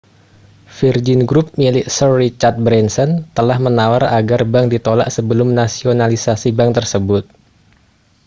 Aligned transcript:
virgin 0.81 1.21
group 1.29 1.47
milik 1.61 1.85
sir 1.95 2.09
richard 2.23 2.57
branson 2.65 3.09
telah 3.37 3.57
menawar 3.65 4.03
agar 4.19 4.41
bank 4.53 4.67
ditolak 4.73 5.09
sebelum 5.15 5.49
nasionalisasi 5.59 6.49
bank 6.57 6.71
tersebut 6.77 7.23